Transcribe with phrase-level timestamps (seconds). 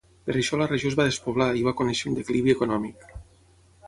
[0.27, 3.05] Per això la regió es va despoblar i va conèixer un declivi econòmic.